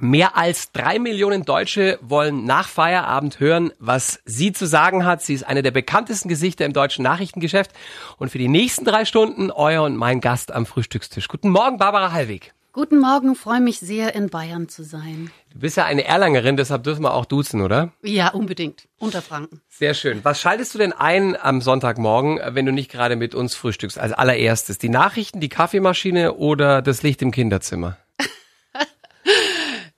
[0.00, 5.22] Mehr als drei Millionen Deutsche wollen nach Feierabend hören, was sie zu sagen hat.
[5.22, 7.72] Sie ist eine der bekanntesten Gesichter im deutschen Nachrichtengeschäft
[8.16, 11.28] und für die nächsten drei Stunden euer und mein Gast am Frühstückstisch.
[11.28, 12.54] Guten Morgen, Barbara Hallweg.
[12.72, 15.32] Guten Morgen, freue mich sehr, in Bayern zu sein.
[15.52, 17.92] Du bist ja eine Erlangerin, deshalb dürfen wir auch duzen, oder?
[18.00, 18.86] Ja, unbedingt.
[18.98, 19.60] Unter Franken.
[19.68, 20.20] Sehr schön.
[20.22, 23.98] Was schaltest du denn ein am Sonntagmorgen, wenn du nicht gerade mit uns frühstückst?
[23.98, 27.96] Als allererstes die Nachrichten, die Kaffeemaschine oder das Licht im Kinderzimmer?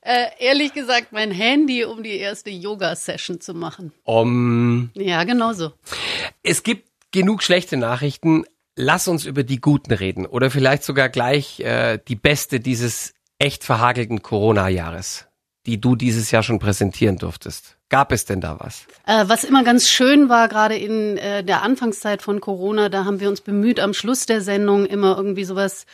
[0.04, 3.92] Äh, ehrlich gesagt, mein Handy, um die erste Yoga-Session zu machen.
[4.02, 5.72] Um, Ja, genau so.
[6.42, 8.44] es gibt genug schlechte Nachrichten.
[8.74, 13.64] Lass uns über die guten reden oder vielleicht sogar gleich äh, die beste dieses echt
[13.64, 15.26] verhagelten Corona-Jahres,
[15.66, 17.76] die du dieses Jahr schon präsentieren durftest.
[17.88, 18.86] Gab es denn da was?
[19.06, 23.20] Äh, was immer ganz schön war, gerade in äh, der Anfangszeit von Corona, da haben
[23.20, 25.84] wir uns bemüht, am Schluss der Sendung immer irgendwie sowas,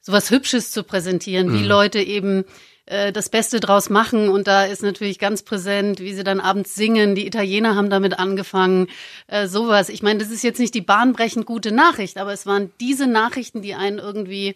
[0.00, 2.44] sowas Hübsches zu präsentieren, wie Leute eben
[2.86, 4.28] äh, das Beste draus machen.
[4.28, 7.14] Und da ist natürlich ganz präsent, wie sie dann abends singen.
[7.14, 8.88] Die Italiener haben damit angefangen.
[9.26, 9.88] Äh, sowas.
[9.88, 13.62] Ich meine, das ist jetzt nicht die bahnbrechend gute Nachricht, aber es waren diese Nachrichten,
[13.62, 14.54] die einen irgendwie,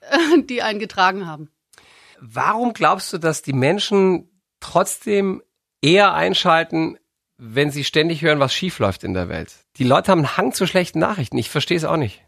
[0.00, 1.50] äh, die einen getragen haben.
[2.20, 4.28] Warum glaubst du, dass die Menschen
[4.60, 5.42] trotzdem
[5.80, 6.98] eher einschalten,
[7.36, 9.54] wenn sie ständig hören, was schief läuft in der Welt?
[9.76, 11.38] Die Leute haben einen Hang zu schlechten Nachrichten.
[11.38, 12.24] Ich verstehe es auch nicht.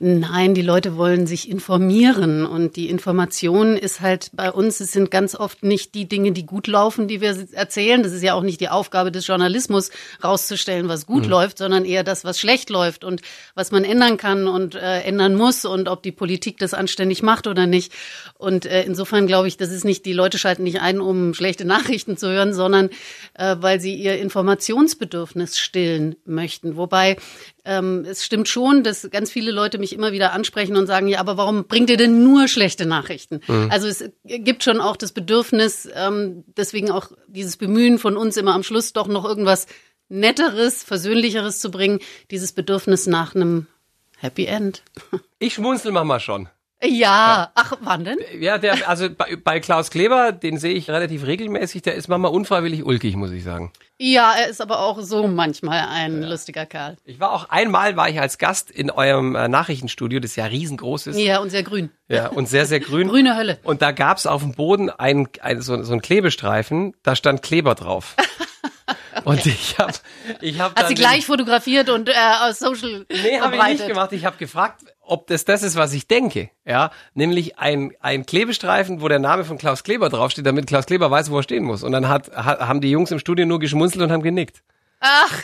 [0.00, 5.10] Nein, die Leute wollen sich informieren und die Information ist halt bei uns, es sind
[5.10, 8.04] ganz oft nicht die Dinge, die gut laufen, die wir erzählen.
[8.04, 9.90] Das ist ja auch nicht die Aufgabe des Journalismus,
[10.22, 13.22] rauszustellen, was gut läuft, sondern eher das, was schlecht läuft und
[13.56, 17.48] was man ändern kann und äh, ändern muss und ob die Politik das anständig macht
[17.48, 17.92] oder nicht.
[18.34, 21.64] Und äh, insofern glaube ich, das ist nicht, die Leute schalten nicht ein, um schlechte
[21.64, 22.90] Nachrichten zu hören, sondern
[23.34, 26.76] äh, weil sie ihr Informationsbedürfnis stillen möchten.
[26.76, 27.16] Wobei
[27.68, 31.20] ähm, es stimmt schon, dass ganz viele Leute mich immer wieder ansprechen und sagen, ja,
[31.20, 33.40] aber warum bringt ihr denn nur schlechte Nachrichten?
[33.68, 38.54] Also es gibt schon auch das Bedürfnis, ähm, deswegen auch dieses Bemühen von uns immer
[38.54, 39.66] am Schluss doch noch irgendwas
[40.08, 43.66] Netteres, Versöhnlicheres zu bringen, dieses Bedürfnis nach einem
[44.16, 44.82] Happy End.
[45.38, 46.48] Ich schmunzel manchmal schon.
[46.82, 48.18] Ja, ach, wann denn?
[48.38, 52.30] Ja, der, also bei, bei Klaus Kleber, den sehe ich relativ regelmäßig, der ist manchmal
[52.30, 53.72] unfreiwillig ulkig, muss ich sagen.
[53.98, 56.96] Ja, er ist aber auch so manchmal ein lustiger Kerl.
[57.04, 61.08] Ich war auch einmal, war ich als Gast in eurem äh, Nachrichtenstudio, das ja riesengroß
[61.08, 61.18] ist.
[61.18, 61.90] Ja, und sehr grün.
[62.06, 63.08] Ja, und sehr, sehr grün.
[63.18, 63.58] Grüne Hölle.
[63.64, 67.74] Und da gab's auf dem Boden ein, ein, so, so ein Klebestreifen, da stand Kleber
[67.74, 68.14] drauf.
[69.24, 69.92] Und ich habe
[70.40, 74.12] ich hab Hat sie gleich fotografiert und äh, aus Social Nee, habe ich nicht gemacht.
[74.12, 76.50] Ich habe gefragt, ob das das ist, was ich denke.
[76.64, 81.10] Ja, nämlich ein, ein Klebestreifen, wo der Name von Klaus Kleber draufsteht, damit Klaus Kleber
[81.10, 81.82] weiß, wo er stehen muss.
[81.82, 84.62] Und dann hat, ha, haben die Jungs im Studio nur geschmunzelt und haben genickt.
[85.00, 85.42] Ach,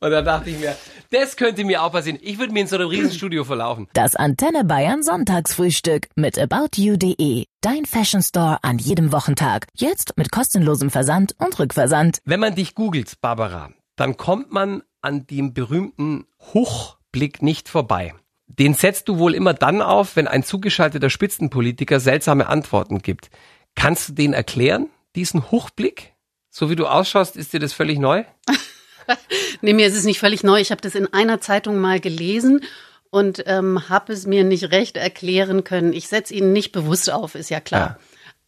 [0.00, 0.76] Und da dachte ich mir,
[1.10, 2.18] das könnte mir auch passieren.
[2.22, 3.88] Ich würde mir in so einem riesen Studio verlaufen.
[3.94, 7.44] Das Antenne Bayern Sonntagsfrühstück mit aboutyou.de.
[7.62, 9.66] Dein Fashion Store an jedem Wochentag.
[9.74, 12.18] Jetzt mit kostenlosem Versand und Rückversand.
[12.24, 18.14] Wenn man dich googelt, Barbara, dann kommt man an dem berühmten Hochblick nicht vorbei.
[18.48, 23.30] Den setzt du wohl immer dann auf, wenn ein zugeschalteter Spitzenpolitiker seltsame Antworten gibt.
[23.74, 26.14] Kannst du den erklären, diesen Hochblick?
[26.50, 28.24] So wie du ausschaust, ist dir das völlig neu?
[29.60, 30.60] nee, mir ist es nicht völlig neu.
[30.60, 32.62] Ich habe das in einer Zeitung mal gelesen
[33.10, 35.92] und ähm, habe es mir nicht recht erklären können.
[35.92, 37.80] Ich setze ihn nicht bewusst auf, ist ja klar.
[37.80, 37.98] Ja.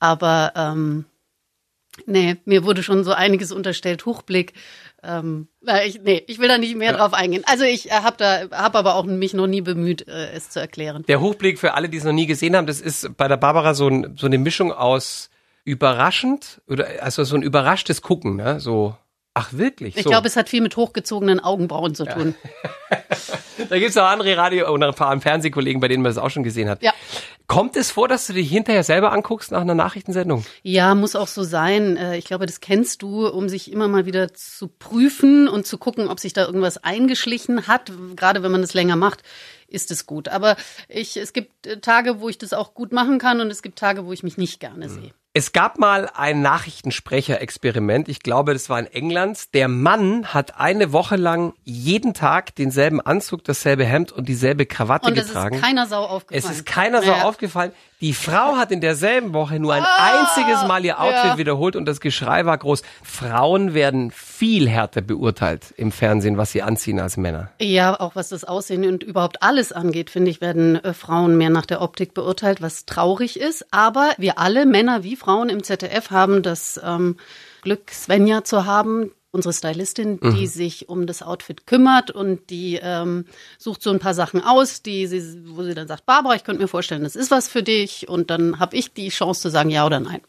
[0.00, 1.04] Aber ähm,
[2.06, 4.06] nee, mir wurde schon so einiges unterstellt.
[4.06, 4.53] Hochblick.
[5.03, 7.44] Ähm, na, ich, nee, ich will da nicht mehr drauf eingehen.
[7.47, 10.60] Also ich äh, habe da, habe aber auch mich noch nie bemüht, äh, es zu
[10.60, 11.04] erklären.
[11.06, 13.75] Der Hochblick für alle, die es noch nie gesehen haben, das ist bei der Barbara
[13.75, 15.31] so, ein, so eine Mischung aus
[15.64, 18.59] überraschend oder also so ein überraschtes Gucken, ne?
[18.59, 18.97] So,
[19.34, 19.97] ach wirklich?
[19.97, 20.10] Ich so.
[20.10, 22.34] glaube, es hat viel mit hochgezogenen Augenbrauen zu tun.
[23.69, 26.42] Da gibt's auch andere Radio- oder vor allem Fernsehkollegen, bei denen man das auch schon
[26.44, 26.82] gesehen hat.
[26.82, 26.92] Ja.
[27.48, 30.44] Kommt es vor, dass du dich hinterher selber anguckst nach einer Nachrichtensendung?
[30.62, 31.97] Ja, muss auch so sein.
[31.97, 35.78] Äh, Ich glaube, das kennst du, um sich immer mal wieder zu prüfen und zu
[35.78, 37.91] gucken, ob sich da irgendwas eingeschlichen hat.
[38.16, 39.22] Gerade wenn man das länger macht,
[39.66, 40.28] ist es gut.
[40.28, 40.56] Aber
[40.88, 43.78] ich, es gibt äh, Tage, wo ich das auch gut machen kann und es gibt
[43.78, 45.12] Tage, wo ich mich nicht gerne sehe.
[45.38, 48.09] Es gab mal ein Nachrichtensprecher-Experiment.
[48.09, 49.54] Ich glaube, das war in England.
[49.54, 55.07] Der Mann hat eine Woche lang jeden Tag denselben Anzug, dasselbe Hemd und dieselbe Krawatte
[55.07, 55.54] Und es getragen.
[55.54, 56.45] ist keiner Sau aufgefallen.
[56.51, 57.22] Es ist keiner so Ja.
[57.22, 57.71] aufgefallen.
[58.00, 61.39] Die Frau hat in derselben Woche nur ein einziges Mal ihr Outfit Ah, ja.
[61.39, 62.83] wiederholt und das Geschrei war groß.
[63.03, 67.50] Frauen werden viel härter beurteilt im Fernsehen, was sie anziehen als Männer.
[67.60, 71.50] Ja, auch was das Aussehen und überhaupt alles angeht, finde ich, werden äh, Frauen mehr
[71.50, 73.66] nach der Optik beurteilt, was traurig ist.
[73.72, 77.16] Aber wir alle, Männer wie Frauen im ZDF, haben das ähm,
[77.62, 83.27] Glück, Svenja zu haben, unsere Stylistin, die sich um das Outfit kümmert und die ähm,
[83.59, 86.63] sucht so ein paar Sachen aus, die sie, wo sie dann sagt, Barbara, ich könnte
[86.63, 88.09] mir vorstellen, das ist was für dich.
[88.09, 90.21] Und dann habe ich die Chance zu sagen, ja oder nein.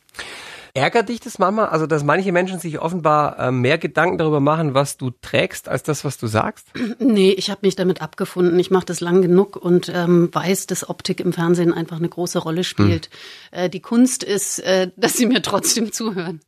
[0.74, 1.68] Ärgert dich das manchmal?
[1.68, 5.82] Also, dass manche Menschen sich offenbar äh, mehr Gedanken darüber machen, was du trägst, als
[5.84, 6.68] das, was du sagst?
[7.00, 8.60] Nee, ich habe mich damit abgefunden.
[8.60, 12.40] Ich mache das lang genug und ähm, weiß, dass Optik im Fernsehen einfach eine große
[12.40, 13.10] Rolle spielt.
[13.52, 13.64] Hm.
[13.64, 16.42] Äh, die Kunst ist, äh, dass sie mir trotzdem zuhören.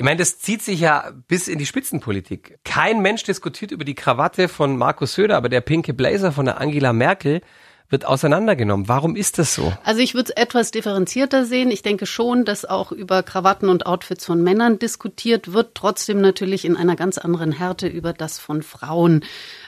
[0.00, 2.58] Ich meine, das zieht sich ja bis in die Spitzenpolitik.
[2.64, 6.58] Kein Mensch diskutiert über die Krawatte von Markus Söder, aber der pinke Blazer von der
[6.58, 7.42] Angela Merkel
[7.90, 8.88] wird auseinandergenommen.
[8.88, 9.74] Warum ist das so?
[9.84, 11.70] Also ich würde es etwas differenzierter sehen.
[11.70, 16.64] Ich denke schon, dass auch über Krawatten und Outfits von Männern diskutiert wird, trotzdem natürlich
[16.64, 19.22] in einer ganz anderen Härte über das von Frauen.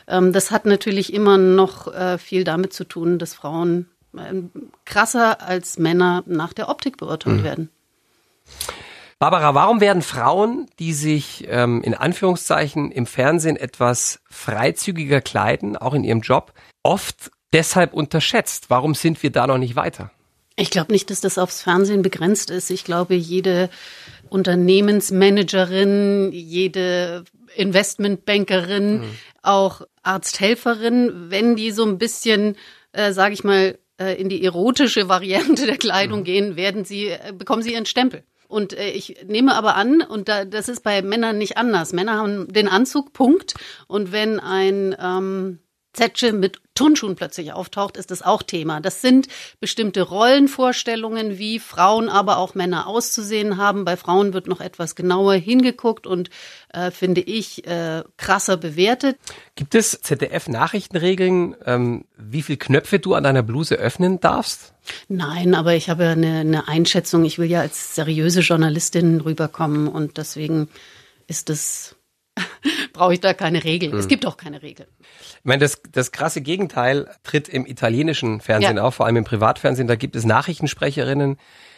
[0.08, 3.86] Ähm, das hat natürlich immer noch äh, viel damit zu tun, dass Frauen
[4.16, 4.50] ähm,
[4.86, 7.44] krasser als Männer nach der Optik beurteilt mhm.
[7.44, 7.70] werden.
[9.22, 15.94] Barbara, warum werden Frauen, die sich ähm, in Anführungszeichen im Fernsehen etwas freizügiger kleiden, auch
[15.94, 16.52] in ihrem Job,
[16.82, 18.68] oft deshalb unterschätzt?
[18.68, 20.10] Warum sind wir da noch nicht weiter?
[20.56, 22.68] Ich glaube nicht, dass das aufs Fernsehen begrenzt ist.
[22.70, 23.70] Ich glaube, jede
[24.28, 27.22] Unternehmensmanagerin, jede
[27.54, 29.10] Investmentbankerin, mhm.
[29.42, 32.56] auch Arzthelferin, wenn die so ein bisschen,
[32.90, 36.24] äh, sage ich mal, äh, in die erotische Variante der Kleidung mhm.
[36.24, 38.24] gehen, werden sie, äh, bekommen sie ihren Stempel.
[38.52, 41.94] Und äh, ich nehme aber an, und da, das ist bei Männern nicht anders.
[41.94, 43.54] Männer haben den Anzug, Punkt.
[43.86, 45.58] Und wenn ein ähm,
[45.92, 48.80] Zetsche mit Turnschuhen plötzlich auftaucht, ist das auch Thema.
[48.80, 49.28] Das sind
[49.60, 53.84] bestimmte Rollenvorstellungen, wie Frauen, aber auch Männer auszusehen haben.
[53.84, 56.30] Bei Frauen wird noch etwas genauer hingeguckt und
[56.72, 59.18] äh, finde ich äh, krasser bewertet.
[59.54, 64.72] Gibt es ZDF-Nachrichtenregeln, ähm, wie viel Knöpfe du an deiner Bluse öffnen darfst?
[65.08, 67.24] Nein, aber ich habe eine, eine Einschätzung.
[67.26, 70.68] Ich will ja als seriöse Journalistin rüberkommen und deswegen
[71.26, 71.96] ist es
[72.92, 73.92] brauche ich da keine Regel.
[73.92, 73.98] Hm.
[73.98, 74.86] Es gibt auch keine Regel.
[75.00, 78.82] Ich meine, das, das krasse Gegenteil tritt im italienischen Fernsehen ja.
[78.82, 79.88] auf, vor allem im Privatfernsehen.
[79.88, 81.36] Da gibt es Nachrichtensprecherinnen,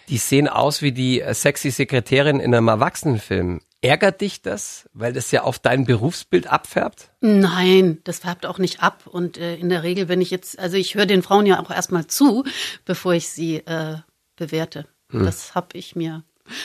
[0.08, 3.61] die sehen aus wie die äh, sexy Sekretärin in einem Erwachsenenfilm.
[3.81, 7.11] Ärgert dich das, weil das ja auf dein Berufsbild abfärbt?
[7.20, 9.06] Nein, das färbt auch nicht ab.
[9.06, 11.70] Und äh, in der Regel, wenn ich jetzt, also ich höre den Frauen ja auch
[11.70, 12.44] erstmal zu,
[12.87, 13.99] bevor ich sie äh,
[14.37, 14.87] bewerte.
[15.11, 15.25] Hm.
[15.25, 16.25] Das habe ich mir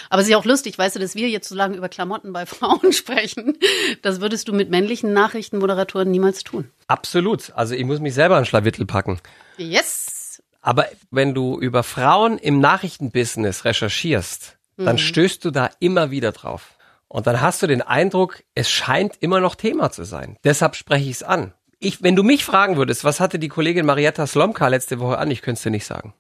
[0.10, 2.34] aber es ist ja auch lustig, weißt du, dass wir jetzt so lange über Klamotten
[2.34, 3.58] bei Frauen sprechen.
[4.02, 6.70] Das würdest du mit männlichen Nachrichtenmoderatoren niemals tun.
[6.88, 7.52] Absolut.
[7.56, 9.20] Also ich muss mich selber an Schlawittel packen.
[9.58, 10.42] Yes.
[10.62, 15.00] Aber wenn du über Frauen im Nachrichtenbusiness recherchierst, dann mhm.
[15.00, 16.76] stößt du da immer wieder drauf.
[17.08, 20.38] Und dann hast du den Eindruck, es scheint immer noch Thema zu sein.
[20.44, 21.54] Deshalb spreche ich es an.
[21.80, 25.32] Ich, wenn du mich fragen würdest, was hatte die Kollegin Marietta Slomka letzte Woche an,
[25.32, 26.14] ich könnte es dir nicht sagen.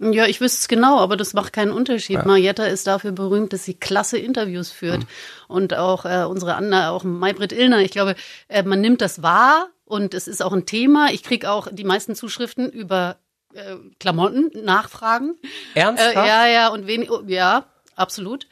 [0.00, 2.16] Ja, ich wüsste es genau, aber das macht keinen Unterschied.
[2.16, 2.24] Ja.
[2.24, 5.00] Marietta ist dafür berühmt, dass sie klasse Interviews führt.
[5.00, 5.06] Mhm.
[5.48, 7.80] Und auch äh, unsere Anna, auch Maybrit Illner.
[7.80, 8.14] Ich glaube,
[8.48, 11.10] äh, man nimmt das wahr und es ist auch ein Thema.
[11.12, 13.18] Ich krieg auch die meisten Zuschriften über
[13.52, 15.34] äh, Klamotten, Nachfragen.
[15.74, 16.16] Ernsthaft?
[16.16, 18.46] Äh, ja, ja, und wenig, oh, ja, absolut.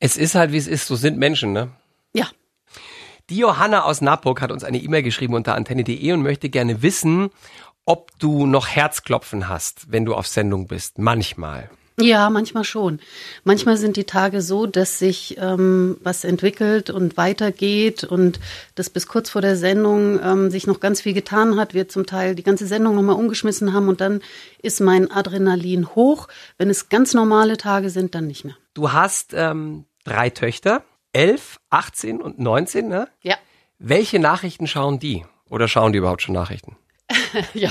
[0.00, 0.86] Es ist halt, wie es ist.
[0.86, 1.70] So sind Menschen, ne?
[2.14, 2.28] Ja.
[3.30, 7.30] Die Johanna aus Naburg hat uns eine E-Mail geschrieben unter antenne.de und möchte gerne wissen,
[7.86, 10.98] ob du noch Herzklopfen hast, wenn du auf Sendung bist.
[10.98, 11.70] Manchmal.
[12.00, 12.98] Ja, manchmal schon.
[13.44, 18.40] Manchmal sind die Tage so, dass sich ähm, was entwickelt und weitergeht und
[18.74, 21.72] dass bis kurz vor der Sendung ähm, sich noch ganz viel getan hat.
[21.72, 24.22] Wir zum Teil die ganze Sendung nochmal umgeschmissen haben und dann
[24.60, 26.26] ist mein Adrenalin hoch.
[26.58, 28.56] Wenn es ganz normale Tage sind, dann nicht mehr.
[28.74, 30.82] Du hast ähm, drei Töchter,
[31.12, 33.06] elf, 18 und 19, ne?
[33.22, 33.36] Ja.
[33.78, 35.24] Welche Nachrichten schauen die?
[35.48, 36.76] Oder schauen die überhaupt schon Nachrichten?
[37.54, 37.70] ja,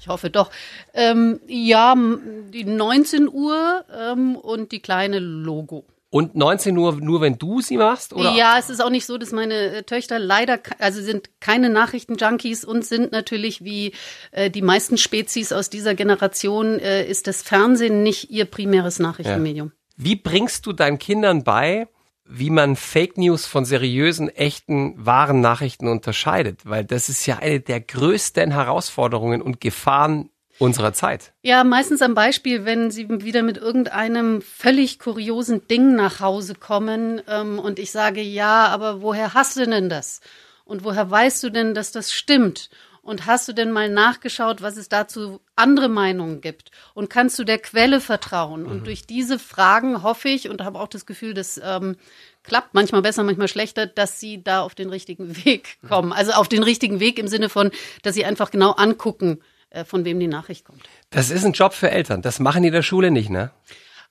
[0.00, 0.50] ich hoffe doch.
[0.94, 5.86] Ähm, ja, die 19 Uhr ähm, und die kleine Logo.
[6.10, 8.12] Und 19 Uhr nur, wenn du sie machst?
[8.12, 8.34] Oder?
[8.34, 12.66] Ja, es ist auch nicht so, dass meine äh, Töchter leider, also sind keine Nachrichtenjunkies
[12.66, 13.94] und sind natürlich wie
[14.30, 19.68] äh, die meisten Spezies aus dieser Generation, äh, ist das Fernsehen nicht ihr primäres Nachrichtenmedium.
[19.68, 20.04] Ja.
[20.04, 21.88] Wie bringst du deinen Kindern bei,
[22.24, 27.60] wie man Fake News von seriösen, echten, wahren Nachrichten unterscheidet, weil das ist ja eine
[27.60, 31.32] der größten Herausforderungen und Gefahren unserer Zeit.
[31.42, 37.20] Ja, meistens am Beispiel, wenn Sie wieder mit irgendeinem völlig kuriosen Ding nach Hause kommen
[37.26, 40.20] ähm, und ich sage, ja, aber woher hast du denn das?
[40.64, 42.70] Und woher weißt du denn, dass das stimmt?
[43.02, 46.70] Und hast du denn mal nachgeschaut, was es dazu andere Meinungen gibt?
[46.94, 48.62] Und kannst du der Quelle vertrauen?
[48.62, 48.70] Mhm.
[48.70, 51.96] Und durch diese Fragen hoffe ich und habe auch das Gefühl, dass ähm,
[52.44, 56.12] klappt manchmal besser, manchmal schlechter, dass sie da auf den richtigen Weg kommen.
[56.12, 59.40] Also auf den richtigen Weg im Sinne von, dass sie einfach genau angucken,
[59.70, 60.82] äh, von wem die Nachricht kommt.
[61.10, 62.22] Das ist ein Job für Eltern.
[62.22, 63.50] Das machen die in der Schule nicht, ne?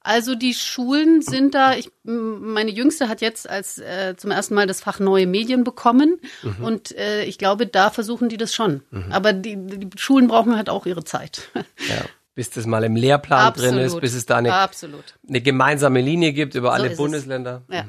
[0.03, 4.65] Also die Schulen sind da, ich, meine Jüngste hat jetzt als äh, zum ersten Mal
[4.65, 6.63] das Fach neue Medien bekommen mhm.
[6.63, 8.81] und äh, ich glaube, da versuchen die das schon.
[8.89, 9.12] Mhm.
[9.12, 11.50] Aber die, die Schulen brauchen halt auch ihre Zeit.
[11.53, 12.01] Ja.
[12.36, 13.74] bis das mal im Lehrplan Absolut.
[13.74, 16.98] drin ist, bis es da eine, eine gemeinsame Linie gibt über alle ist es.
[16.98, 17.63] Bundesländer.
[17.70, 17.86] Ja.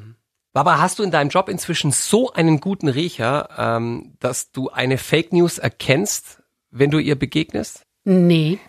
[0.51, 4.99] Barbara, hast du in deinem Job inzwischen so einen guten Riecher, ähm, dass du eine
[4.99, 7.81] Fake News erkennst, wenn du ihr begegnest?
[8.03, 8.59] Nee.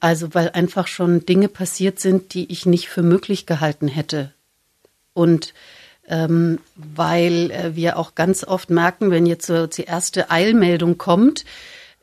[0.00, 4.32] Also, weil einfach schon Dinge passiert sind, die ich nicht für möglich gehalten hätte.
[5.14, 5.54] Und
[6.08, 11.44] ähm, weil äh, wir auch ganz oft merken, wenn jetzt so die erste Eilmeldung kommt,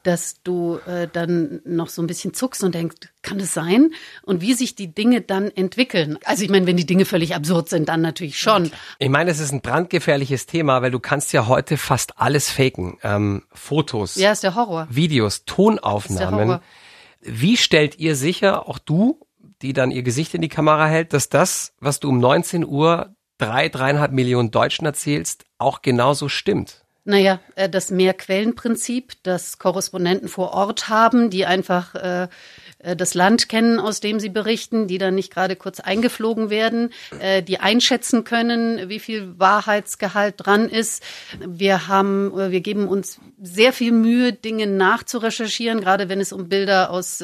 [0.03, 3.91] dass du äh, dann noch so ein bisschen zuckst und denkst, kann das sein?
[4.23, 6.19] Und wie sich die Dinge dann entwickeln.
[6.25, 8.69] Also ich meine, wenn die Dinge völlig absurd sind, dann natürlich schon.
[8.99, 12.97] Ich meine, es ist ein brandgefährliches Thema, weil du kannst ja heute fast alles faken.
[13.01, 14.87] Ähm, Fotos, Ja, ist der Horror.
[14.89, 16.59] Videos, Ist der Tonaufnahmen.
[17.23, 19.19] Wie stellt ihr sicher, auch du,
[19.61, 23.15] die dann ihr Gesicht in die Kamera hält, dass das, was du um 19 Uhr
[23.37, 26.83] drei, dreieinhalb Millionen Deutschen erzählst, auch genauso stimmt?
[27.05, 32.27] Naja, äh, das Mehrquellenprinzip, das Korrespondenten vor Ort haben, die einfach äh,
[32.95, 37.41] das Land kennen, aus dem sie berichten, die dann nicht gerade kurz eingeflogen werden, äh,
[37.41, 41.03] die einschätzen können, wie viel Wahrheitsgehalt dran ist.
[41.39, 46.49] Wir haben, äh, wir geben uns sehr viel Mühe, Dinge nachzurecherchieren, gerade wenn es um
[46.49, 47.23] Bilder aus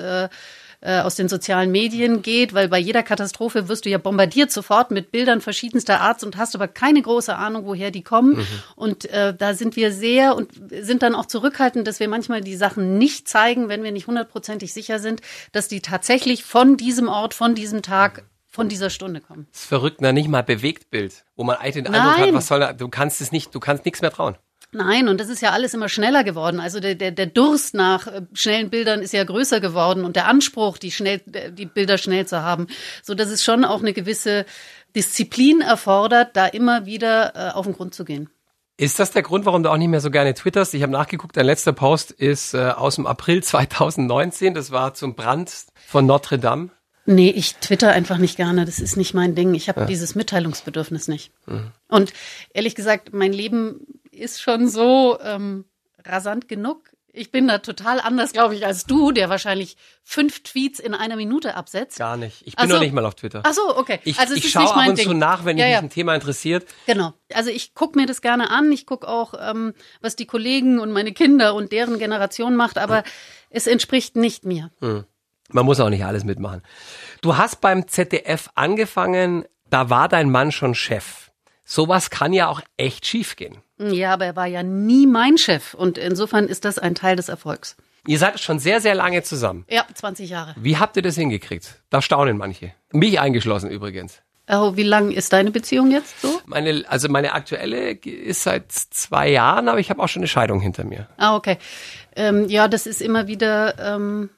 [0.82, 4.92] äh, aus den sozialen Medien geht, weil bei jeder Katastrophe wirst du ja bombardiert sofort
[4.92, 8.48] mit Bildern verschiedenster Art und hast aber keine große Ahnung, woher die kommen.
[8.76, 12.56] Und äh, da sind wir sehr und sind dann auch zurückhaltend, dass wir manchmal die
[12.56, 15.22] Sachen nicht zeigen, wenn wir nicht hundertprozentig sicher sind,
[15.52, 19.48] dass die tatsächlich von diesem Ort, von diesem Tag, von dieser Stunde kommen.
[19.52, 22.34] Das ist verrückt, na nicht mal Bewegtbild, wo man eigentlich den Eindruck hat, Nein.
[22.34, 24.36] was soll da, du kannst es nicht, du kannst nichts mehr trauen.
[24.72, 26.60] Nein, und das ist ja alles immer schneller geworden.
[26.60, 30.28] Also der, der, der Durst nach äh, schnellen Bildern ist ja größer geworden und der
[30.28, 32.68] Anspruch, die schnell, äh, die Bilder schnell zu haben,
[33.02, 34.46] so dass es schon auch eine gewisse
[34.96, 38.30] Disziplin erfordert, da immer wieder äh, auf den Grund zu gehen.
[38.78, 40.74] Ist das der Grund, warum du auch nicht mehr so gerne twitterst?
[40.74, 44.54] Ich habe nachgeguckt, dein letzter Post ist äh, aus dem April 2019.
[44.54, 45.52] Das war zum Brand
[45.88, 46.70] von Notre Dame.
[47.06, 48.66] Nee, ich twitter einfach nicht gerne.
[48.66, 49.56] Das ist nicht mein Ding.
[49.56, 51.32] Ich habe dieses Mitteilungsbedürfnis nicht.
[51.88, 52.14] Und
[52.54, 53.88] ehrlich gesagt, mein Leben
[54.20, 55.66] ist schon so ähm,
[56.06, 56.92] rasant genug.
[57.12, 61.16] Ich bin da total anders, glaube ich, als du, der wahrscheinlich fünf Tweets in einer
[61.16, 61.98] Minute absetzt.
[61.98, 62.44] Gar nicht.
[62.46, 62.76] Ich bin so.
[62.76, 63.42] noch nicht mal auf Twitter.
[63.44, 64.00] Ach so, okay.
[64.04, 65.08] Ich, also ich schaue ab und Ding.
[65.08, 65.80] zu nach, wenn ja, mich ja.
[65.80, 66.68] ein Thema interessiert.
[66.86, 67.14] Genau.
[67.34, 68.72] Also ich gucke mir das gerne an.
[68.72, 73.04] Ich gucke auch, ähm, was die Kollegen und meine Kinder und deren Generation macht, aber
[73.50, 74.70] es entspricht nicht mir.
[75.52, 76.62] Man muss auch nicht alles mitmachen.
[77.22, 81.32] Du hast beim ZDF angefangen, da war dein Mann schon Chef.
[81.64, 83.58] Sowas kann ja auch echt schiefgehen.
[83.80, 87.30] Ja, aber er war ja nie mein Chef und insofern ist das ein Teil des
[87.30, 87.78] Erfolgs.
[88.08, 89.66] Ihr seid schon sehr, sehr lange zusammen.
[89.70, 90.56] Ja, 20 Jahre.
[90.58, 91.82] Wie habt ihr das hingekriegt?
[91.90, 92.74] Da staunen manche.
[92.92, 94.22] Mich eingeschlossen übrigens.
[94.52, 96.42] Oh, wie lang ist deine Beziehung jetzt so?
[96.48, 100.60] Meine, also meine aktuelle ist seit zwei Jahren, aber ich habe auch schon eine Scheidung
[100.60, 101.08] hinter mir.
[101.18, 101.58] Ah, okay.
[102.16, 104.32] Ähm, ja, das ist immer wieder, ähm,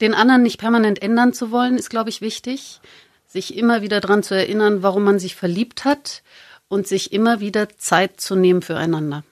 [0.00, 2.80] den anderen nicht permanent ändern zu wollen, ist, glaube ich, wichtig.
[3.26, 6.22] Sich immer wieder dran zu erinnern, warum man sich verliebt hat
[6.68, 9.24] und sich immer wieder Zeit zu nehmen füreinander.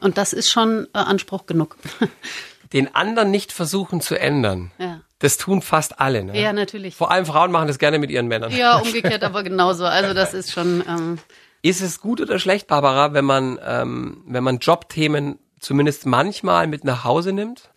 [0.00, 1.76] Und das ist schon äh, Anspruch genug.
[2.72, 4.70] Den anderen nicht versuchen zu ändern.
[4.78, 5.00] ja.
[5.20, 6.22] Das tun fast alle.
[6.22, 6.40] Ne?
[6.40, 6.94] ja, natürlich.
[6.94, 8.52] Vor allem Frauen machen das gerne mit ihren Männern.
[8.52, 9.84] Ja, umgekehrt aber genauso.
[9.84, 10.84] Also das ist schon.
[10.86, 11.18] Ähm,
[11.60, 16.84] Ist es gut oder schlecht, Barbara, wenn man, ähm, wenn man Jobthemen zumindest manchmal mit
[16.84, 17.68] nach Hause nimmt?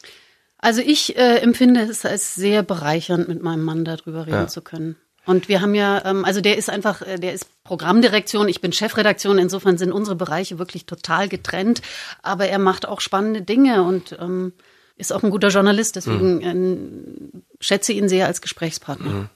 [0.59, 4.47] Also ich äh, empfinde es als sehr bereichernd, mit meinem Mann darüber reden Ja.
[4.47, 4.95] zu können.
[5.25, 8.73] Und wir haben ja, ähm, also der ist einfach, äh, der ist Programmdirektion, ich bin
[8.73, 11.81] Chefredaktion, insofern sind unsere Bereiche wirklich total getrennt.
[12.21, 14.53] Aber er macht auch spannende Dinge und ähm,
[14.97, 19.29] ist auch ein guter Journalist, deswegen ähm, schätze ihn sehr als Gesprächspartner.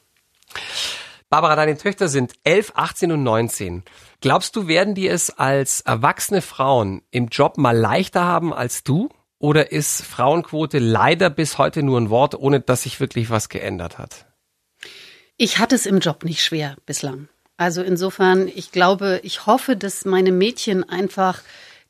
[1.30, 3.84] Barbara, deine Töchter sind 11, 18 und 19.
[4.22, 9.10] Glaubst du, werden die es als erwachsene Frauen im Job mal leichter haben als du?
[9.38, 13.98] Oder ist Frauenquote leider bis heute nur ein Wort, ohne dass sich wirklich was geändert
[13.98, 14.28] hat?
[15.38, 17.28] Ich hatte es im Job nicht schwer bislang.
[17.58, 21.42] Also insofern, ich glaube, ich hoffe, dass meine Mädchen einfach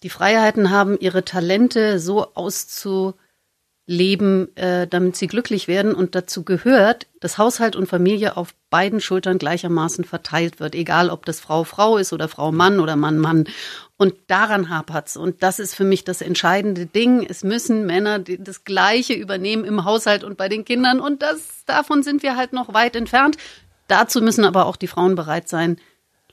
[0.04, 3.16] die Freiheiten haben, ihre Talente so auszuleben,
[4.56, 5.96] äh, damit sie glücklich werden.
[5.96, 11.24] Und dazu gehört, dass Haushalt und Familie auf beiden Schultern gleichermaßen verteilt wird, egal ob
[11.24, 13.46] das Frau Frau ist oder Frau Mann oder Mann Mann.
[13.96, 15.16] Und daran hapert's.
[15.16, 17.26] Und das ist für mich das entscheidende Ding.
[17.26, 21.00] Es müssen Männer das Gleiche übernehmen im Haushalt und bei den Kindern.
[21.00, 23.38] Und das, davon sind wir halt noch weit entfernt.
[23.88, 25.80] Dazu müssen aber auch die Frauen bereit sein,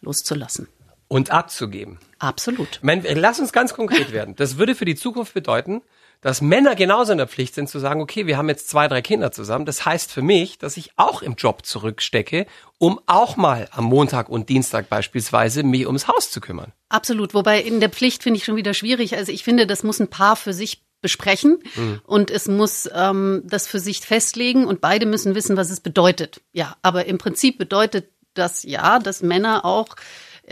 [0.01, 0.67] loszulassen.
[1.13, 1.99] Und abzugeben.
[2.21, 2.79] Absolut.
[2.81, 4.35] Meine, lass uns ganz konkret werden.
[4.35, 5.83] Das würde für die Zukunft bedeuten,
[6.23, 9.03] dass Männer genauso in der Pflicht sind zu sagen, okay, wir haben jetzt zwei, drei
[9.03, 9.67] Kinder zusammen.
[9.67, 12.47] Das heißt für mich, dass ich auch im Job zurückstecke,
[12.79, 16.73] um auch mal am Montag und Dienstag beispielsweise mich ums Haus zu kümmern.
[16.89, 17.35] Absolut.
[17.35, 19.15] Wobei in der Pflicht finde ich schon wieder schwierig.
[19.15, 21.59] Also ich finde, das muss ein Paar für sich besprechen
[22.07, 26.41] und es muss ähm, das für sich festlegen und beide müssen wissen, was es bedeutet.
[26.53, 29.97] Ja, aber im Prinzip bedeutet das ja, dass Männer auch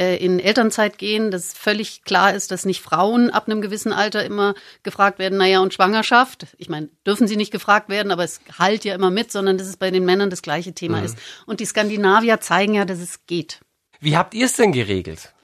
[0.00, 4.24] äh, in Elternzeit gehen, dass völlig klar ist, dass nicht Frauen ab einem gewissen Alter
[4.24, 6.46] immer gefragt werden, naja, und Schwangerschaft.
[6.56, 9.68] Ich meine, dürfen sie nicht gefragt werden, aber es halt ja immer mit, sondern dass
[9.68, 11.18] es bei den Männern das gleiche Thema ist.
[11.44, 13.60] Und die Skandinavier zeigen ja, dass es geht.
[14.00, 15.34] Wie habt ihr es denn geregelt?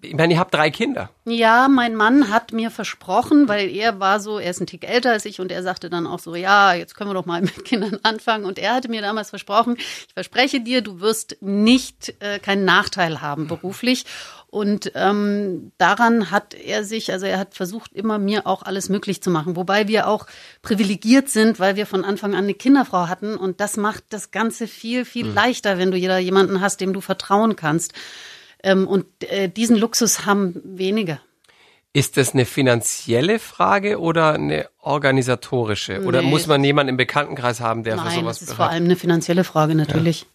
[0.00, 1.10] Ich meine, ihr habt drei Kinder.
[1.24, 5.10] Ja, mein Mann hat mir versprochen, weil er war so, er ist ein Tick älter
[5.10, 7.64] als ich und er sagte dann auch so, ja, jetzt können wir doch mal mit
[7.64, 8.44] Kindern anfangen.
[8.44, 13.20] Und er hatte mir damals versprochen, ich verspreche dir, du wirst nicht äh, keinen Nachteil
[13.20, 14.04] haben beruflich.
[14.48, 19.22] Und ähm, daran hat er sich, also er hat versucht, immer mir auch alles möglich
[19.22, 19.56] zu machen.
[19.56, 20.26] Wobei wir auch
[20.60, 23.36] privilegiert sind, weil wir von Anfang an eine Kinderfrau hatten.
[23.36, 27.00] Und das macht das Ganze viel, viel leichter, wenn du jeder jemanden hast, dem du
[27.00, 27.94] vertrauen kannst.
[28.62, 31.20] Ähm, und äh, diesen Luxus haben wenige.
[31.94, 36.02] Ist das eine finanzielle Frage oder eine organisatorische?
[36.04, 36.28] Oder Nee.
[36.28, 38.72] muss man jemanden im Bekanntenkreis haben, der für Nein, sowas das ist vor bereit?
[38.76, 40.26] allem eine finanzielle Frage natürlich.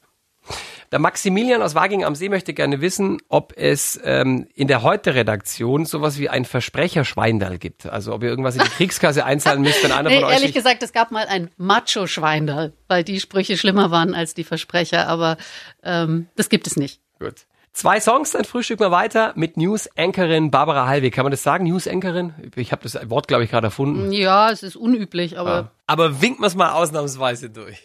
[0.92, 5.86] Der Maximilian aus Waging am See möchte gerne wissen, ob es ähm, in der Heute-Redaktion
[5.86, 7.88] sowas wie ein Versprecherschweinderl gibt.
[7.88, 10.54] Also ob ihr irgendwas in die Kriegskasse einzahlen müsst, wenn einer Nee, von euch ehrlich
[10.54, 15.36] gesagt, es gab mal ein Macho-Schwein weil die Sprüche schlimmer waren als die Versprecher, aber
[15.84, 17.02] ähm, das gibt es nicht.
[17.20, 17.47] Gut.
[17.78, 21.14] Zwei Songs, dann frühstück mal weiter mit News-Anchorin Barbara Halwig.
[21.14, 22.34] Kann man das sagen, News-Anchorin?
[22.56, 24.12] Ich habe das Wort, glaube ich, gerade erfunden.
[24.12, 27.84] Ja, es ist unüblich, aber Aber winken wir es mal ausnahmsweise durch.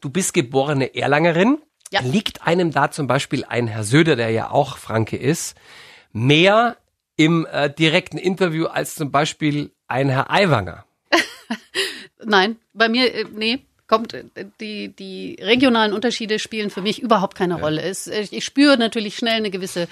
[0.00, 1.58] Du bist geborene Erlangerin.
[1.92, 2.00] Ja.
[2.00, 5.56] Liegt einem da zum Beispiel ein Herr Söder, der ja auch Franke ist,
[6.12, 6.76] mehr
[7.14, 10.84] im äh, direkten Interview als zum Beispiel ein Herr Aiwanger?
[12.24, 13.60] nein, bei mir, äh, nee.
[13.88, 14.24] Kommt, äh,
[14.60, 17.82] die, die regionalen Unterschiede spielen für mich überhaupt keine Rolle.
[17.82, 19.88] Es, äh, ich spüre natürlich schnell eine gewisse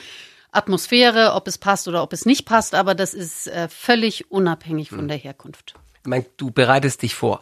[0.53, 4.91] Atmosphäre, ob es passt oder ob es nicht passt, aber das ist äh, völlig unabhängig
[4.91, 4.99] Hm.
[4.99, 5.75] von der Herkunft.
[6.03, 7.41] Ich meine, du bereitest dich vor.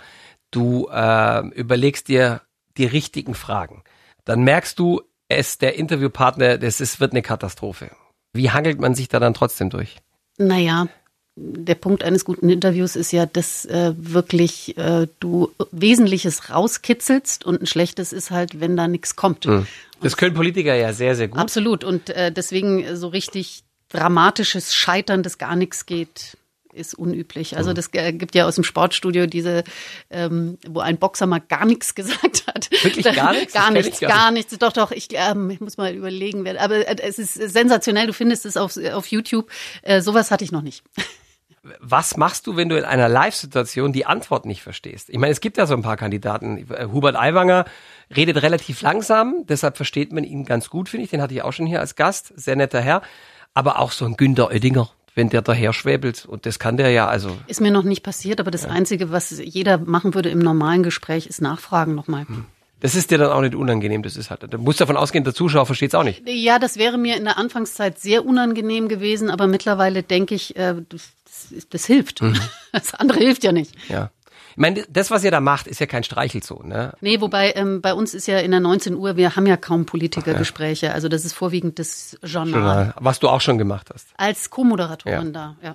[0.51, 2.41] Du äh, überlegst dir
[2.79, 3.83] die richtigen Fragen.
[4.25, 7.91] Dann merkst du, es der Interviewpartner, das ist, wird eine Katastrophe.
[8.33, 9.97] Wie hangelt man sich da dann trotzdem durch?
[10.39, 10.89] Naja,
[11.37, 17.61] der Punkt eines guten Interviews ist ja, dass äh, wirklich äh, du Wesentliches rauskitzelst und
[17.63, 19.47] ein schlechtes ist halt, wenn da nichts kommt.
[20.01, 21.41] Das können Politiker ja sehr, sehr gut.
[21.41, 21.83] Absolut.
[21.83, 26.37] Und äh, deswegen so richtig dramatisches Scheitern, das gar nichts geht,
[26.73, 27.57] ist unüblich.
[27.57, 29.65] Also das äh, gibt ja aus dem Sportstudio diese,
[30.11, 32.71] ähm, wo ein Boxer mal gar nichts gesagt hat.
[32.83, 33.55] Wirklich gar nichts?
[33.55, 34.57] Gar nichts, gar gar nichts.
[34.59, 36.47] Doch, doch, ich, ähm, ich muss mal überlegen.
[36.59, 39.51] Aber äh, es ist sensationell, du findest es auf, auf YouTube.
[39.83, 40.85] Äh, sowas hatte ich noch nicht.
[41.81, 45.09] Was machst du, wenn du in einer Live-Situation die Antwort nicht verstehst?
[45.09, 46.71] Ich meine, es gibt ja so ein paar Kandidaten.
[46.71, 47.65] Äh, Hubert Aiwanger
[48.15, 51.11] redet relativ langsam, deshalb versteht man ihn ganz gut, finde ich.
[51.11, 52.33] Den hatte ich auch schon hier als Gast.
[52.37, 53.03] Sehr netter Herr.
[53.55, 56.27] Aber auch so ein Günter Oettinger, wenn der daher schwäbelt.
[56.27, 57.37] Und das kann der ja, also.
[57.47, 61.27] Ist mir noch nicht passiert, aber das Einzige, was jeder machen würde im normalen Gespräch,
[61.27, 62.27] ist nachfragen nochmal.
[62.85, 64.03] Das ist dir dann auch nicht unangenehm.
[64.03, 66.23] Das ist halt, du musst davon ausgehen, der Zuschauer versteht es auch nicht.
[66.29, 70.75] Ja, das wäre mir in der Anfangszeit sehr unangenehm gewesen, aber mittlerweile denke ich, äh,
[70.91, 71.15] das,
[71.71, 72.21] das hilft.
[72.73, 73.73] Das andere hilft ja nicht.
[73.89, 74.11] Ja.
[74.51, 76.93] Ich meine, das, was ihr da macht, ist ja kein Streichelzoo, ne?
[77.01, 79.87] Nee, wobei ähm, bei uns ist ja in der 19 Uhr, wir haben ja kaum
[79.87, 82.93] Politikergespräche, also das ist vorwiegend das Journal.
[83.01, 84.09] Was du auch schon gemacht hast.
[84.19, 85.75] Als Co-Moderatorin da, ja.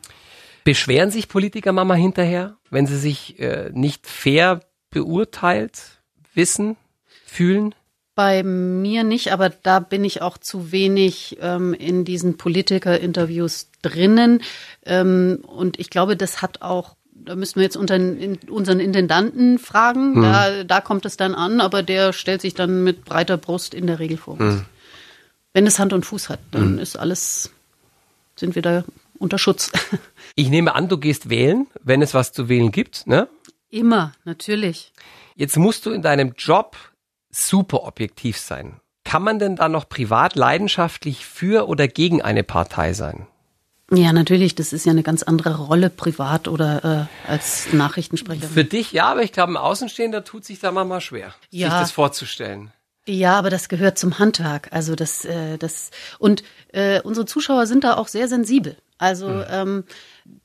[0.63, 4.59] Beschweren sich Politiker Mama hinterher, wenn sie sich äh, nicht fair
[4.91, 6.01] beurteilt
[6.35, 6.77] wissen,
[7.29, 7.75] fühlen?
[8.15, 14.41] Bei mir nicht, aber da bin ich auch zu wenig ähm, in diesen Politiker-Interviews drinnen.
[14.85, 20.21] Ähm, und ich glaube, das hat auch, da müssen wir jetzt unseren Intendanten fragen.
[20.21, 23.87] Da, da kommt es dann an, aber der stellt sich dann mit breiter Brust in
[23.87, 24.63] der Regel vor uns.
[25.53, 27.51] Wenn es Hand und Fuß hat, dann ist alles,
[28.35, 28.83] sind wir da
[29.17, 29.71] unter Schutz.
[30.35, 33.27] Ich nehme an, du gehst wählen, wenn es was zu wählen gibt, ne?
[33.69, 34.93] Immer, natürlich.
[35.35, 36.77] Jetzt musst du in deinem Job
[37.31, 38.79] super objektiv sein.
[39.03, 43.27] Kann man denn da noch privat leidenschaftlich für oder gegen eine Partei sein?
[43.91, 48.49] Ja, natürlich, das ist ja eine ganz andere Rolle privat oder äh, als Nachrichtensprecherin.
[48.49, 51.79] Für dich ja, aber ich glaube, ein Außenstehender tut sich da manchmal schwer, sich Ja.
[51.79, 52.71] das vorzustellen.
[53.07, 54.67] Ja, aber das gehört zum Handwerk.
[54.71, 55.89] Also das, äh, das
[56.19, 58.77] und äh, unsere Zuschauer sind da auch sehr sensibel.
[58.99, 59.85] Also ähm,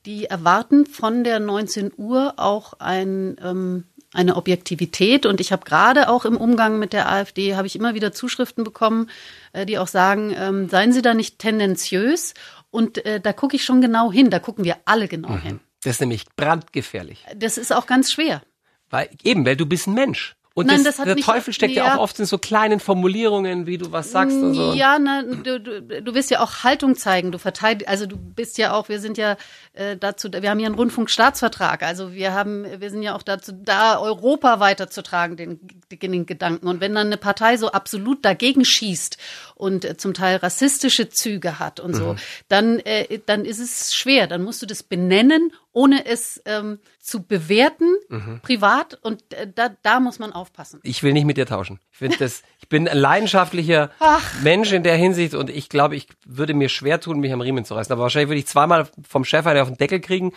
[0.07, 3.83] die erwarten von der 19 Uhr auch ein, ähm,
[4.15, 5.25] eine Objektivität.
[5.25, 8.63] Und ich habe gerade auch im Umgang mit der AfD habe ich immer wieder Zuschriften
[8.63, 9.09] bekommen,
[9.53, 12.33] äh, die auch sagen: ähm, Seien Sie da nicht tendenziös.
[12.71, 14.29] Und äh, da gucke ich schon genau hin.
[14.29, 15.59] Da gucken wir alle genau hin.
[15.83, 17.23] Das ist nämlich brandgefährlich.
[17.35, 18.41] Das ist auch ganz schwer.
[18.89, 20.34] Weil, eben, weil du bist ein Mensch.
[20.57, 21.85] Und Nein, das, das der Teufel steckt ja.
[21.85, 21.95] ja.
[21.97, 24.71] auch oft in so kleinen Formulierungen, wie du was sagst und so.
[24.73, 27.33] Ja, na, du, du, du willst ja auch Haltung zeigen.
[27.33, 29.35] Du verteidigst, also du bist ja auch, wir sind ja
[29.73, 31.83] äh, dazu, wir haben ja einen Rundfunkstaatsvertrag.
[31.83, 35.59] Also wir haben, wir sind ja auch dazu da, Europa weiterzutragen, den,
[35.91, 36.69] den Gedanken.
[36.69, 39.17] Und wenn dann eine Partei so absolut dagegen schießt
[39.55, 42.15] und äh, zum Teil rassistische Züge hat und so,
[42.47, 44.27] dann, äh, dann ist es schwer.
[44.27, 47.95] Dann musst du das benennen, ohne es ähm, zu bewerten,
[48.43, 48.99] privat.
[49.01, 50.79] Und äh, da, da muss man aufpassen.
[50.83, 51.79] Ich will nicht mit dir tauschen.
[51.91, 53.91] Ich finde das, ich bin ein leidenschaftlicher
[54.43, 57.65] Mensch in der Hinsicht und ich glaube, ich würde mir schwer tun, mich am Riemen
[57.65, 57.93] zu reißen.
[57.93, 60.33] Aber wahrscheinlich würde ich zweimal vom Chef eine auf den Deckel kriegen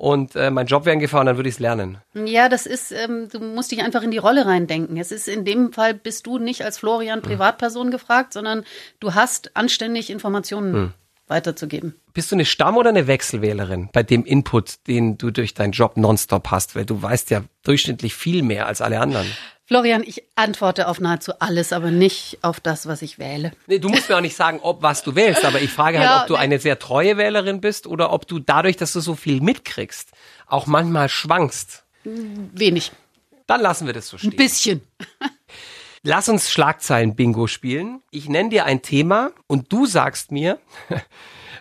[0.00, 1.98] und äh, mein Job wäre gefahren, dann würde ich es lernen.
[2.14, 4.96] Ja, das ist, ähm, du musst dich einfach in die Rolle reindenken.
[4.96, 8.64] Es ist in dem Fall bist du nicht als Florian Privatperson gefragt, sondern
[9.00, 10.94] du hast anständig Informationen
[11.26, 11.96] weiterzugeben.
[12.14, 15.98] Bist du eine Stamm- oder eine Wechselwählerin bei dem Input, den du durch deinen Job
[15.98, 16.74] nonstop hast?
[16.74, 19.26] Weil du weißt ja durchschnittlich viel mehr als alle anderen.
[19.70, 23.52] Florian, ich antworte auf nahezu alles, aber nicht auf das, was ich wähle.
[23.68, 26.08] Nee, du musst mir auch nicht sagen, ob was du wählst, aber ich frage halt,
[26.10, 26.40] Ja, ob du nee.
[26.40, 30.10] eine sehr treue Wählerin bist oder ob du dadurch, dass du so viel mitkriegst,
[30.48, 31.84] auch manchmal schwankst.
[32.02, 32.90] Wenig.
[33.46, 34.36] Dann lassen wir das so Ein stehen.
[34.36, 34.80] bisschen.
[36.02, 38.02] Lass uns Schlagzeilen-Bingo spielen.
[38.10, 40.58] Ich nenne dir ein Thema und du sagst mir,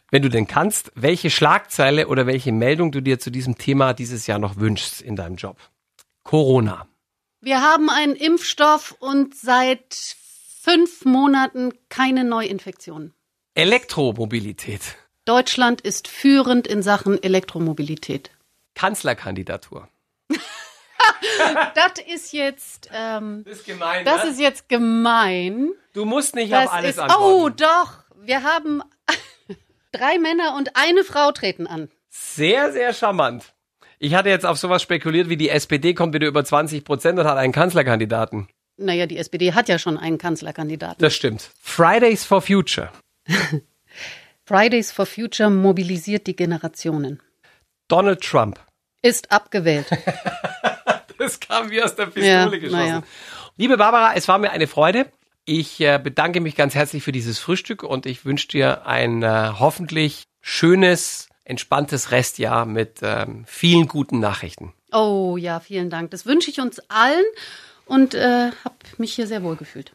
[0.09, 4.25] wenn du denn kannst, welche Schlagzeile oder welche Meldung du dir zu diesem Thema dieses
[4.25, 5.57] Jahr noch wünschst in deinem Job.
[6.23, 6.87] Corona.
[7.41, 9.93] Wir haben einen Impfstoff und seit
[10.61, 13.13] fünf Monaten keine Neuinfektionen.
[13.55, 14.81] Elektromobilität.
[15.25, 18.31] Deutschland ist führend in Sachen Elektromobilität.
[18.75, 19.87] Kanzlerkandidatur.
[21.75, 24.05] Das ist jetzt, ähm, Das ist gemein.
[24.05, 24.29] das ne?
[24.31, 25.69] ist jetzt gemein.
[25.93, 27.23] du musst nicht Das auf alles ist, antworten.
[27.23, 28.03] oh, doch.
[28.21, 28.81] Wir haben
[29.91, 31.89] drei Männer und eine Frau treten an.
[32.09, 33.53] Sehr, sehr charmant.
[33.99, 37.25] Ich hatte jetzt auf sowas spekuliert, wie die SPD kommt wieder über 20 Prozent und
[37.27, 38.47] hat einen Kanzlerkandidaten.
[38.77, 40.97] Naja, die SPD hat ja schon einen Kanzlerkandidaten.
[40.99, 41.51] Das stimmt.
[41.61, 42.89] Fridays for Future.
[44.45, 47.19] Fridays for Future mobilisiert die Generationen.
[47.87, 48.59] Donald Trump.
[49.01, 49.87] Ist abgewählt.
[51.17, 52.71] Das kam wie aus der Pistole Ja, geschossen.
[52.71, 53.03] naja.
[53.57, 55.05] Liebe Barbara, es war mir eine Freude.
[55.43, 59.51] Ich äh, bedanke mich ganz herzlich für dieses Frühstück und ich wünsche dir ein äh,
[59.59, 64.73] hoffentlich schönes, entspanntes Restjahr mit ähm, vielen guten Nachrichten.
[64.91, 66.11] Oh ja, vielen Dank.
[66.11, 67.25] Das wünsche ich uns allen
[67.85, 69.87] und äh, habe mich hier sehr wohl gefühlt.